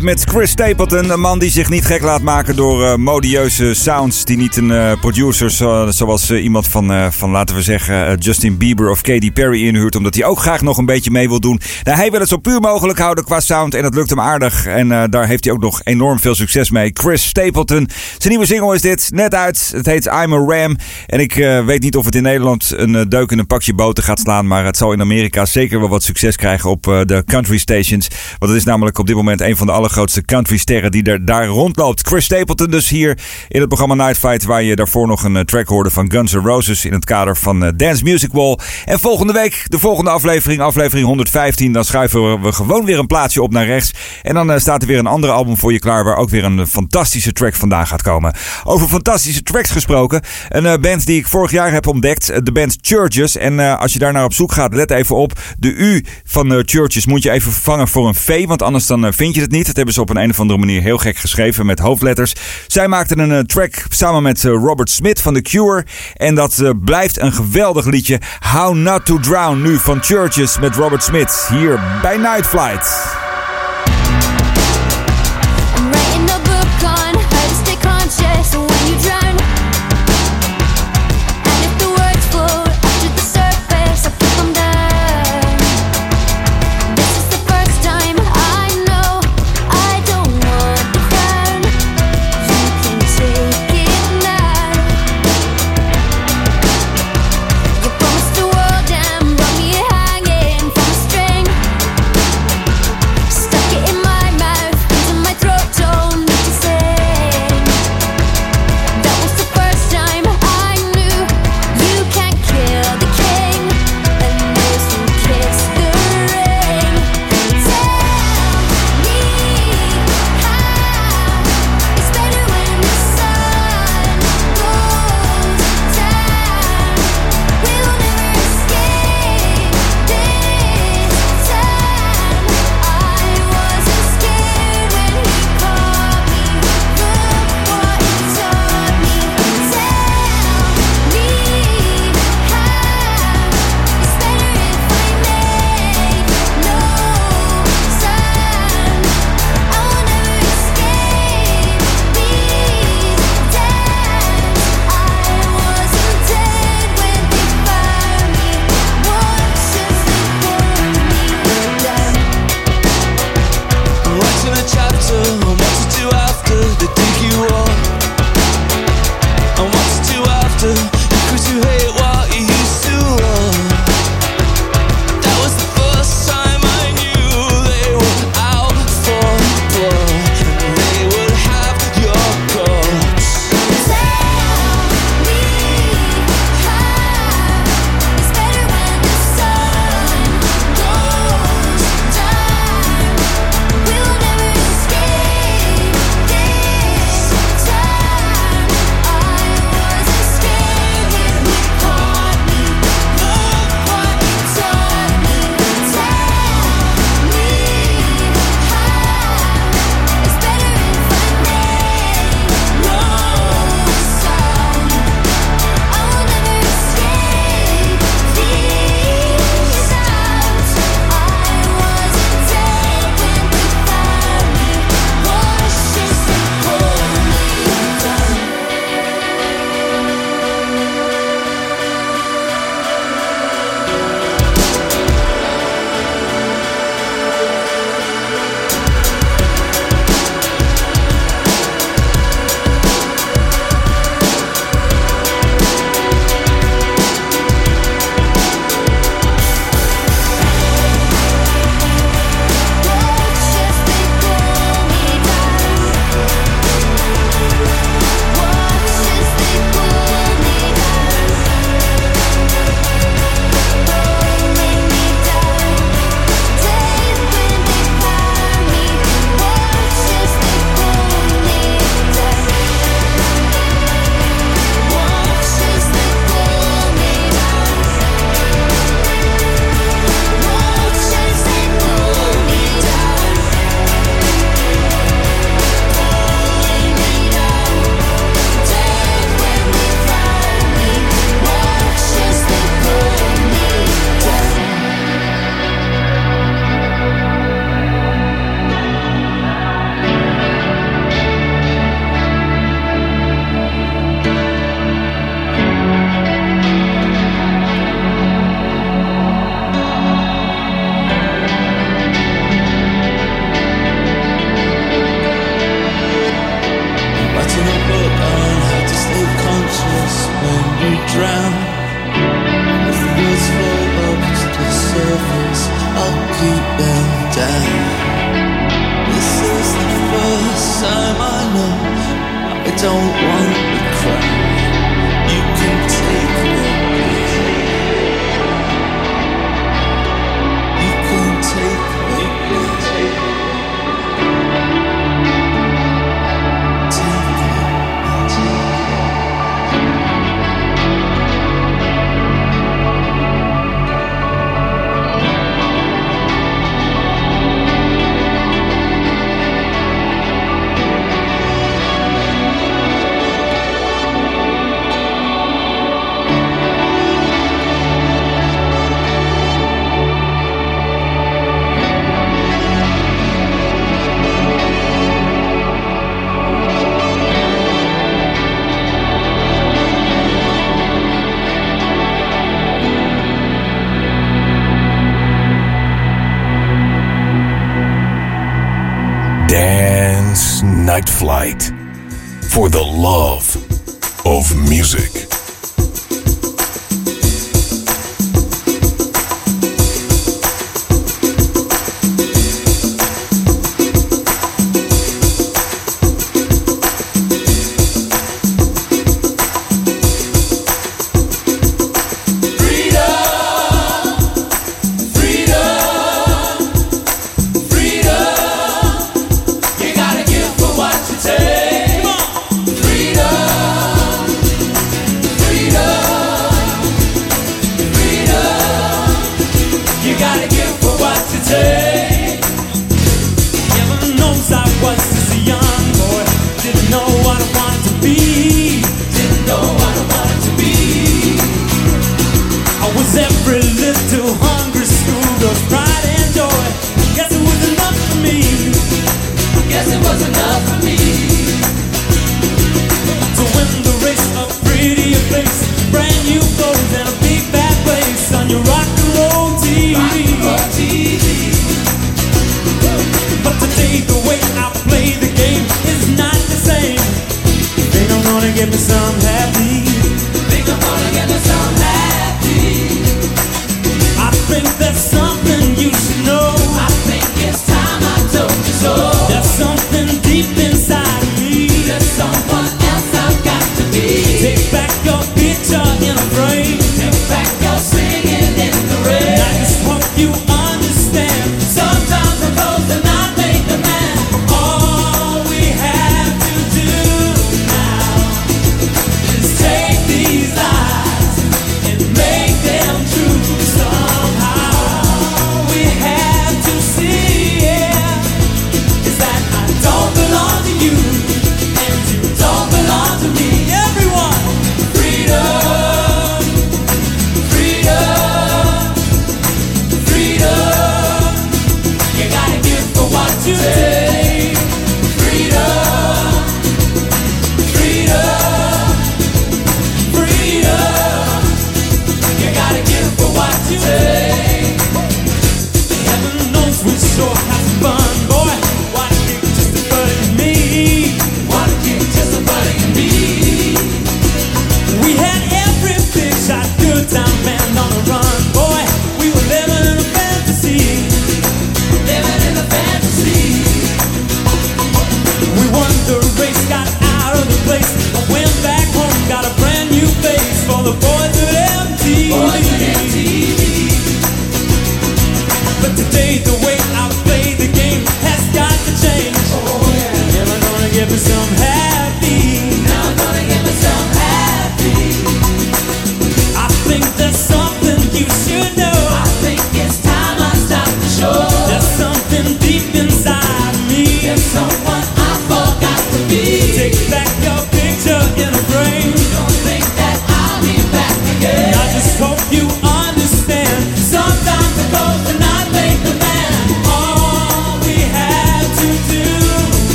Met 0.00 0.24
Chris 0.24 0.50
Stapleton. 0.50 1.10
Een 1.10 1.20
man 1.20 1.38
die 1.38 1.50
zich 1.50 1.68
niet 1.68 1.84
gek 1.84 2.02
laat 2.02 2.22
maken 2.22 2.56
door 2.56 2.82
uh, 2.82 2.94
modieuze 2.94 3.74
sounds. 3.74 4.24
Die 4.24 4.36
niet 4.36 4.56
een 4.56 4.70
uh, 4.70 4.92
producer 5.00 5.50
zoals 5.92 6.30
uh, 6.30 6.42
iemand 6.42 6.68
van, 6.68 7.12
van, 7.12 7.30
laten 7.30 7.56
we 7.56 7.62
zeggen, 7.62 8.18
Justin 8.18 8.56
Bieber 8.56 8.90
of 8.90 9.00
Katy 9.00 9.32
Perry 9.32 9.66
inhuurt. 9.66 9.96
Omdat 9.96 10.14
hij 10.14 10.24
ook 10.24 10.38
graag 10.38 10.60
nog 10.60 10.78
een 10.78 10.86
beetje 10.86 11.10
mee 11.10 11.28
wil 11.28 11.40
doen. 11.40 11.60
Nou, 11.82 11.96
hij 11.96 12.10
wil 12.10 12.20
het 12.20 12.28
zo 12.28 12.36
puur 12.36 12.60
mogelijk 12.60 12.98
houden 12.98 13.24
qua 13.24 13.40
sound. 13.40 13.74
En 13.74 13.82
dat 13.82 13.94
lukt 13.94 14.10
hem 14.10 14.20
aardig. 14.20 14.66
En 14.66 15.10
daar 15.10 15.26
heeft 15.26 15.44
hij 15.44 15.52
ook 15.52 15.60
nog 15.60 15.80
enorm 15.84 16.18
veel 16.18 16.34
succes 16.34 16.70
mee. 16.70 16.90
Chris 16.92 17.26
Stapleton. 17.26 17.88
Zijn 18.18 18.28
nieuwe 18.28 18.46
single 18.46 18.74
is 18.74 18.80
dit. 18.80 19.10
Net 19.14 19.34
uit. 19.34 19.70
Het 19.74 19.86
heet 19.86 20.04
I'm 20.04 20.32
a 20.32 20.56
Ram. 20.56 20.76
En 21.06 21.20
ik 21.20 21.34
weet 21.66 21.82
niet 21.82 21.96
of 21.96 22.04
het 22.04 22.14
in 22.14 22.22
Nederland 22.22 22.72
een 22.76 23.08
deuk 23.08 23.30
in 23.30 23.38
een 23.38 23.46
pakje 23.46 23.74
boter 23.74 24.04
gaat 24.04 24.20
slaan. 24.20 24.46
Maar 24.46 24.64
het 24.64 24.76
zal 24.76 24.92
in 24.92 25.00
Amerika 25.00 25.44
zeker 25.44 25.80
wel 25.80 25.88
wat 25.88 26.02
succes 26.02 26.36
krijgen 26.36 26.70
op 26.70 26.82
de 26.82 27.22
country 27.26 27.58
stations. 27.58 28.08
Want 28.38 28.52
het 28.52 28.60
is 28.60 28.66
namelijk 28.66 28.98
op 28.98 29.06
dit 29.06 29.16
moment 29.16 29.40
een 29.40 29.56
van 29.56 29.66
de 29.66 29.72
allergrootste 29.86 30.24
country 30.24 30.56
sterren 30.56 30.90
die 30.90 31.02
er 31.02 31.24
daar 31.24 31.46
rondloopt. 31.46 32.06
Chris 32.06 32.24
Stapleton 32.24 32.70
dus 32.70 32.88
hier 32.88 33.18
in 33.48 33.60
het 33.60 33.68
programma 33.68 33.94
Night 33.94 34.18
Fight, 34.18 34.44
waar 34.44 34.62
je 34.62 34.76
daarvoor 34.76 35.06
nog 35.06 35.22
een 35.22 35.36
eh, 35.36 35.42
track 35.42 35.68
hoorde 35.68 35.90
van 35.90 36.10
Guns 36.10 36.32
N' 36.32 36.38
Roses 36.38 36.84
in 36.84 36.92
het 36.92 37.04
kader 37.04 37.36
van 37.36 37.64
eh, 37.64 37.70
Dance 37.76 38.04
Music 38.04 38.32
Wall. 38.32 38.58
En 38.84 39.00
volgende 39.00 39.32
week, 39.32 39.64
de 39.64 39.78
volgende 39.78 40.10
aflevering, 40.10 40.60
aflevering 40.60 41.06
115, 41.06 41.72
dan 41.72 41.84
schuiven 41.84 42.40
we 42.40 42.52
gewoon 42.52 42.84
weer 42.84 42.98
een 42.98 43.06
plaatsje 43.06 43.42
op 43.42 43.52
naar 43.52 43.66
rechts. 43.66 43.90
En 44.22 44.34
dan 44.34 44.52
eh, 44.52 44.58
staat 44.58 44.82
er 44.82 44.88
weer 44.88 44.98
een 44.98 45.06
andere 45.06 45.32
album 45.32 45.56
voor 45.56 45.72
je 45.72 45.78
klaar, 45.78 46.04
waar 46.04 46.16
ook 46.16 46.30
weer 46.30 46.44
een 46.44 46.66
fantastische 46.66 47.32
track 47.32 47.54
vandaan 47.54 47.86
gaat 47.86 48.02
komen. 48.02 48.34
Over 48.64 48.88
fantastische 48.88 49.42
tracks 49.42 49.70
gesproken, 49.70 50.22
een 50.48 50.80
band 50.80 51.06
die 51.06 51.18
ik 51.18 51.26
vorig 51.26 51.50
jaar 51.50 51.72
heb 51.72 51.86
ontdekt, 51.86 52.44
de 52.44 52.52
band 52.52 52.78
Churches. 52.80 53.36
En 53.36 53.78
als 53.78 53.92
je 53.92 53.98
daar 53.98 54.12
naar 54.12 54.24
op 54.24 54.32
zoek 54.32 54.52
gaat, 54.52 54.74
let 54.74 54.90
even 54.90 55.16
op, 55.16 55.32
de 55.58 55.72
U 55.72 56.04
van 56.24 56.62
Churches 56.64 57.06
moet 57.06 57.22
je 57.22 57.30
even 57.30 57.52
vervangen 57.52 57.88
voor 57.88 58.08
een 58.08 58.14
V, 58.14 58.46
want 58.46 58.62
anders 58.62 58.86
dan 58.86 59.12
vind 59.12 59.34
je 59.34 59.40
het 59.40 59.50
niet. 59.50 59.74
Dat 59.76 59.84
hebben 59.84 60.04
ze 60.04 60.10
op 60.10 60.16
een, 60.16 60.22
een 60.22 60.30
of 60.30 60.40
andere 60.40 60.58
manier 60.58 60.82
heel 60.82 60.98
gek 60.98 61.16
geschreven 61.16 61.66
met 61.66 61.78
hoofdletters. 61.78 62.34
Zij 62.66 62.88
maakten 62.88 63.18
een 63.18 63.30
uh, 63.30 63.38
track 63.38 63.84
samen 63.88 64.22
met 64.22 64.42
uh, 64.42 64.52
Robert 64.52 64.90
Smith 64.90 65.20
van 65.20 65.34
The 65.34 65.42
Cure. 65.42 65.84
En 66.14 66.34
dat 66.34 66.58
uh, 66.62 66.70
blijft 66.84 67.20
een 67.20 67.32
geweldig 67.32 67.86
liedje. 67.86 68.20
How 68.52 68.74
Not 68.74 69.06
to 69.06 69.18
Drown 69.18 69.62
nu 69.62 69.78
van 69.78 70.02
Churches 70.02 70.58
met 70.58 70.74
Robert 70.74 71.02
Smith. 71.02 71.48
Hier 71.50 71.80
bij 72.02 72.16
Night 72.16 72.46
Flight. 72.46 73.25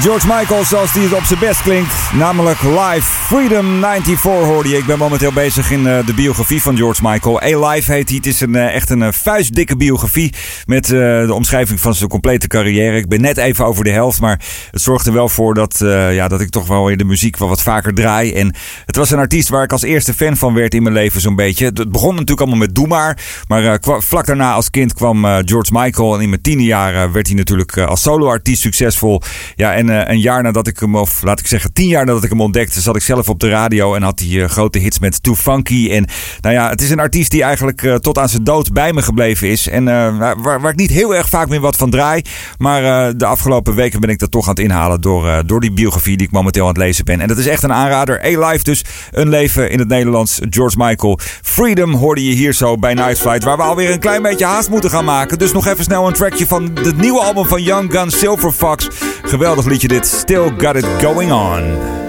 George 0.00 0.26
Michael 0.26 0.64
zoals 0.64 0.92
die 0.92 1.02
het 1.02 1.12
op 1.12 1.22
zijn 1.22 1.40
best 1.40 1.62
klinkt. 1.62 1.92
Namelijk 2.12 2.62
live. 2.62 3.00
Freedom 3.02 3.80
94 3.80 4.22
hoorde 4.22 4.68
je. 4.68 4.76
Ik 4.76 4.86
ben 4.86 4.98
momenteel 4.98 5.32
bezig 5.32 5.70
in 5.70 5.80
uh, 5.80 6.06
de 6.06 6.14
biografie 6.14 6.62
van 6.62 6.76
George 6.76 7.00
Michael. 7.02 7.42
A-Live 7.42 7.92
heet 7.92 8.08
hij. 8.08 8.16
Het 8.16 8.26
is 8.26 8.40
een, 8.40 8.54
uh, 8.54 8.74
echt 8.74 8.90
een 8.90 9.00
uh, 9.00 9.08
vuistdikke 9.12 9.76
biografie. 9.76 10.34
Met 10.66 10.86
de 10.86 11.30
omschrijving 11.34 11.80
van 11.80 11.94
zijn 11.94 12.08
complete 12.08 12.46
carrière. 12.46 12.96
Ik 12.96 13.08
ben 13.08 13.20
net 13.20 13.36
even 13.36 13.64
over 13.64 13.84
de 13.84 13.90
helft. 13.90 14.20
Maar 14.20 14.40
het 14.70 14.82
zorgt 14.82 15.06
er 15.06 15.12
wel 15.12 15.28
voor 15.28 15.54
dat, 15.54 15.76
ja, 16.10 16.28
dat 16.28 16.40
ik 16.40 16.50
toch 16.50 16.66
wel 16.66 16.84
weer 16.84 16.96
de 16.96 17.04
muziek 17.04 17.36
wel 17.36 17.48
wat 17.48 17.62
vaker 17.62 17.94
draai. 17.94 18.32
En 18.32 18.54
het 18.86 18.96
was 18.96 19.10
een 19.10 19.18
artiest 19.18 19.48
waar 19.48 19.62
ik 19.62 19.72
als 19.72 19.82
eerste 19.82 20.14
fan 20.14 20.36
van 20.36 20.54
werd 20.54 20.74
in 20.74 20.82
mijn 20.82 20.94
leven 20.94 21.20
zo'n 21.20 21.36
beetje. 21.36 21.64
Het 21.64 21.92
begon 21.92 22.10
natuurlijk 22.10 22.40
allemaal 22.40 22.58
met 22.58 22.74
Doe 22.74 22.86
Maar. 22.86 23.18
Maar 23.48 23.80
vlak 23.98 24.26
daarna 24.26 24.52
als 24.52 24.70
kind 24.70 24.94
kwam 24.94 25.24
George 25.24 25.72
Michael. 25.72 26.14
En 26.14 26.20
in 26.20 26.28
mijn 26.28 26.42
tiende 26.42 26.64
jaren 26.64 27.12
werd 27.12 27.26
hij 27.26 27.36
natuurlijk 27.36 27.78
als 27.78 28.02
soloartiest 28.02 28.62
succesvol. 28.62 29.22
Ja, 29.54 29.74
en 29.74 29.83
uh, 29.88 30.08
een 30.08 30.20
jaar 30.20 30.42
nadat 30.42 30.66
ik 30.66 30.78
hem, 30.78 30.96
of 30.96 31.22
laat 31.22 31.40
ik 31.40 31.46
zeggen 31.46 31.72
tien 31.72 31.88
jaar 31.88 32.06
nadat 32.06 32.24
ik 32.24 32.30
hem 32.30 32.40
ontdekte, 32.40 32.80
zat 32.80 32.96
ik 32.96 33.02
zelf 33.02 33.28
op 33.28 33.40
de 33.40 33.48
radio 33.48 33.94
en 33.94 34.02
had 34.02 34.18
hij 34.18 34.28
uh, 34.28 34.48
grote 34.48 34.78
hits 34.78 34.98
met 34.98 35.22
Too 35.22 35.34
Funky. 35.34 35.90
En 35.90 36.06
nou 36.40 36.54
ja, 36.54 36.68
het 36.68 36.82
is 36.82 36.90
een 36.90 36.98
artiest 36.98 37.30
die 37.30 37.42
eigenlijk 37.42 37.82
uh, 37.82 37.94
tot 37.94 38.18
aan 38.18 38.28
zijn 38.28 38.44
dood 38.44 38.72
bij 38.72 38.92
me 38.92 39.02
gebleven 39.02 39.48
is. 39.48 39.68
En 39.68 39.84
waar, 39.84 40.60
waar, 40.60 40.70
ik 40.70 40.76
niet 40.76 40.90
heel 40.90 41.14
erg 41.14 41.28
vaak 41.28 41.48
meer 41.48 41.60
wat 41.60 41.76
van 41.76 41.90
draai. 41.90 42.22
Maar 42.58 43.16
de 43.16 43.26
afgelopen 43.26 43.74
weken 43.74 44.00
ben 44.00 44.10
ik 44.10 44.18
dat 44.18 44.30
toch 44.30 44.44
aan 44.44 44.54
het 44.54 44.64
inhalen 44.64 45.00
door, 45.00 45.42
door 45.46 45.60
die 45.60 45.72
biografie 45.72 46.16
die 46.16 46.26
ik 46.26 46.32
momenteel 46.32 46.62
aan 46.62 46.68
het 46.68 46.76
lezen 46.76 47.04
ben. 47.04 47.20
En 47.20 47.28
dat 47.28 47.38
is 47.38 47.46
echt 47.46 47.62
een 47.62 47.72
aanrader. 47.72 48.24
A-Life 48.24 48.64
dus, 48.64 48.84
een 49.10 49.28
leven 49.28 49.70
in 49.70 49.78
het 49.78 49.88
Nederlands. 49.88 50.38
George 50.50 50.76
Michael. 50.78 51.18
Freedom 51.42 51.94
hoorde 51.94 52.24
je 52.24 52.34
hier 52.34 52.52
zo 52.52 52.76
bij 52.76 52.94
Night 52.94 53.18
Flight, 53.18 53.44
waar 53.44 53.56
we 53.56 53.62
alweer 53.62 53.90
een 53.90 53.98
klein 53.98 54.22
beetje 54.22 54.44
haast 54.44 54.70
moeten 54.70 54.90
gaan 54.90 55.04
maken. 55.04 55.38
Dus 55.38 55.52
nog 55.52 55.66
even 55.66 55.84
snel 55.84 56.06
een 56.06 56.12
trackje 56.12 56.46
van 56.46 56.70
het 56.82 56.96
nieuwe 56.96 57.20
album 57.20 57.46
van 57.46 57.62
Young 57.62 57.92
Gun 57.92 58.10
Silver 58.10 58.52
Fox. 58.52 58.88
Geweldig 59.22 59.66
liedje 59.74 59.88
dit. 59.88 60.06
Still 60.06 60.50
got 60.56 60.76
it 60.76 60.86
going 61.00 61.32
on. 61.32 62.03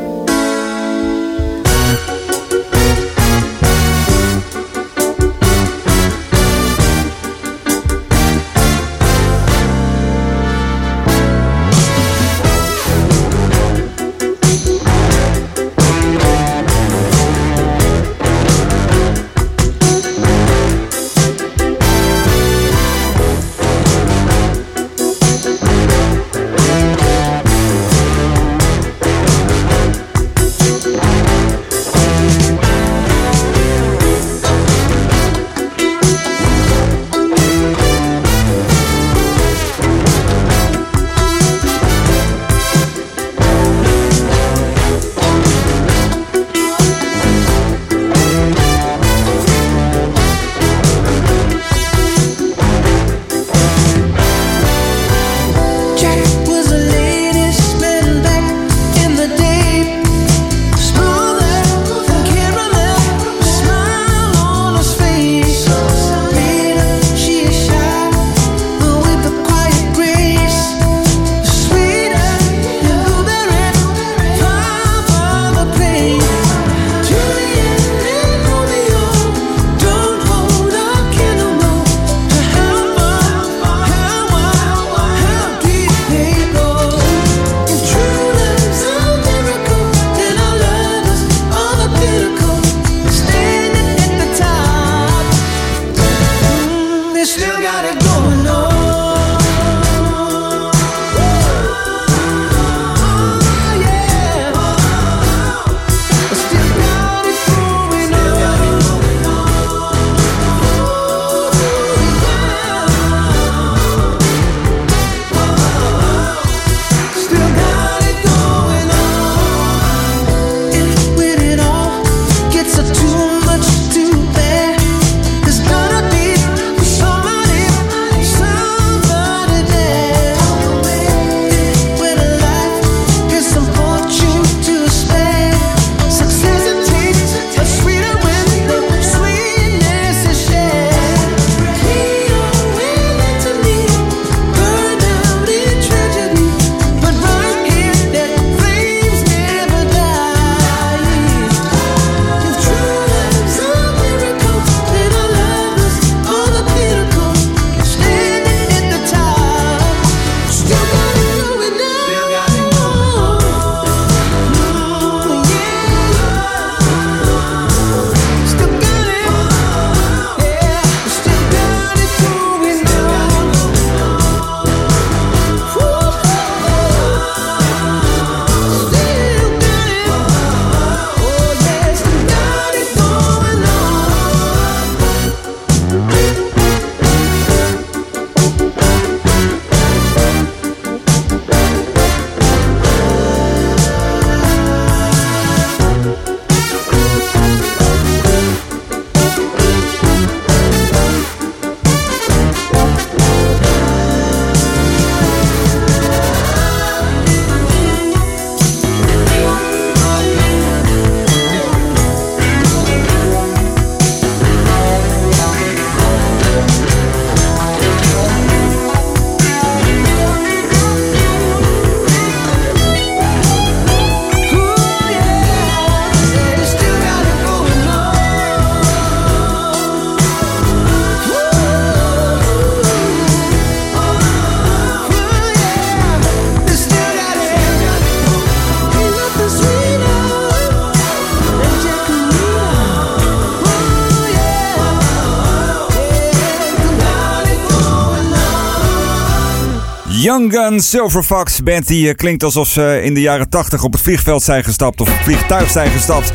Young 250.26 250.52
Gun 250.52 250.82
Silver 250.82 251.24
Fox 251.24 251.64
band 251.64 251.88
die 251.88 252.10
eh, 252.10 252.16
klinkt 252.16 252.44
alsof 252.44 252.68
ze 252.68 253.02
in 253.04 253.14
de 253.14 253.22
jaren 253.22 253.50
80 253.50 253.84
op 253.84 253.92
het 253.94 254.02
vliegveld 254.02 254.44
zijn 254.44 254.64
gestapt 254.64 255.02
of 255.02 255.08
op 255.10 255.14
het 255.14 255.24
vliegtuig 255.24 255.70
zijn 255.70 255.92
gestapt. 255.92 256.32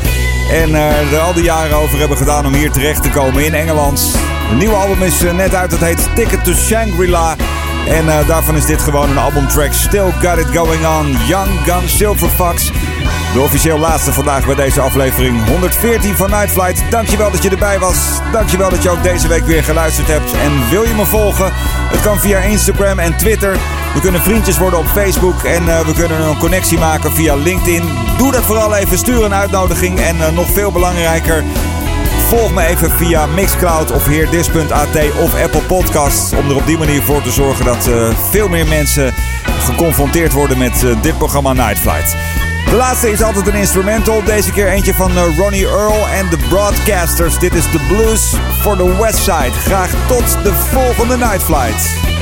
En 0.51 0.75
eh, 0.75 1.13
er 1.13 1.19
al 1.19 1.33
die 1.33 1.43
jaren 1.43 1.77
over 1.77 1.99
hebben 1.99 2.17
gedaan 2.17 2.45
om 2.45 2.53
hier 2.53 2.71
terecht 2.71 3.03
te 3.03 3.09
komen 3.09 3.45
in 3.45 3.53
Engeland. 3.53 4.15
Een 4.51 4.57
nieuwe 4.57 4.75
album 4.75 5.03
is 5.03 5.23
eh, 5.23 5.35
net 5.35 5.55
uit, 5.55 5.71
dat 5.71 5.79
heet 5.79 6.07
Ticket 6.15 6.43
to 6.43 6.53
Shangri-La. 6.53 7.35
En 7.87 8.09
eh, 8.09 8.27
daarvan 8.27 8.55
is 8.55 8.65
dit 8.65 8.81
gewoon 8.81 9.09
een 9.09 9.17
albumtrack. 9.17 9.73
Still 9.73 10.11
Got 10.21 10.37
It 10.37 10.57
Going 10.57 10.87
On, 10.87 11.17
Young 11.27 11.49
Gun 11.65 11.89
Silver 11.89 12.29
Fox. 12.29 12.71
De 13.33 13.39
officieel 13.39 13.77
laatste 13.77 14.13
vandaag 14.13 14.45
bij 14.45 14.55
deze 14.55 14.81
aflevering 14.81 15.47
114 15.47 16.15
van 16.15 16.29
Night 16.29 16.51
Flight. 16.51 16.91
Dankjewel 16.91 17.31
dat 17.31 17.43
je 17.43 17.49
erbij 17.49 17.79
was. 17.79 17.97
Dankjewel 18.31 18.69
dat 18.69 18.83
je 18.83 18.89
ook 18.89 19.03
deze 19.03 19.27
week 19.27 19.45
weer 19.45 19.63
geluisterd 19.63 20.07
hebt. 20.07 20.31
En 20.31 20.69
wil 20.69 20.83
je 20.83 20.93
me 20.93 21.05
volgen? 21.05 21.51
Het 21.91 22.01
kan 22.01 22.19
via 22.19 22.39
Instagram 22.39 22.99
en 22.99 23.17
Twitter. 23.17 23.57
We 23.93 23.99
kunnen 23.99 24.21
vriendjes 24.21 24.57
worden 24.57 24.79
op 24.79 24.87
Facebook 24.87 25.43
en 25.43 25.69
eh, 25.69 25.79
we 25.79 25.93
kunnen 25.93 26.21
een 26.21 26.37
connectie 26.37 26.77
maken 26.77 27.11
via 27.11 27.35
LinkedIn. 27.35 27.83
Doe 28.17 28.31
dat 28.31 28.43
vooral 28.43 28.75
even. 28.75 28.97
Stuur 28.97 29.23
een 29.23 29.33
uitnodiging. 29.33 29.99
En 29.99 30.21
eh, 30.21 30.31
nog 30.31 30.49
veel 30.49 30.71
belangrijker, 30.71 31.43
Volg 32.31 32.53
me 32.53 32.65
even 32.65 32.91
via 32.91 33.25
Mixcloud 33.25 33.91
of 33.91 34.05
heerdis.at 34.05 34.95
of 35.19 35.35
Apple 35.43 35.61
Podcasts. 35.61 36.33
Om 36.33 36.49
er 36.49 36.55
op 36.55 36.65
die 36.65 36.77
manier 36.77 37.01
voor 37.01 37.21
te 37.21 37.31
zorgen 37.31 37.65
dat 37.65 37.87
eh, 37.87 38.09
veel 38.29 38.47
meer 38.47 38.67
mensen 38.67 39.13
geconfronteerd 39.43 40.33
worden 40.33 40.57
met 40.57 40.83
eh, 40.83 41.01
dit 41.01 41.17
programma 41.17 41.53
Night 41.53 41.79
Flight. 41.79 42.15
De 42.69 42.75
laatste 42.75 43.11
is 43.11 43.21
altijd 43.21 43.47
een 43.47 43.53
instrumental. 43.53 44.23
Deze 44.23 44.51
keer 44.51 44.67
eentje 44.67 44.93
van 44.93 45.11
eh, 45.11 45.37
Ronnie 45.37 45.67
Earl 45.67 46.07
en 46.07 46.29
de 46.29 46.37
Broadcasters. 46.49 47.39
Dit 47.39 47.53
is 47.53 47.71
de 47.71 47.79
Blues 47.87 48.33
for 48.61 48.77
the 48.77 48.97
West 49.01 49.19
Side. 49.19 49.51
Graag 49.51 49.91
tot 50.07 50.43
de 50.43 50.53
volgende 50.53 51.17
Night 51.17 51.43
Flight. 51.43 52.20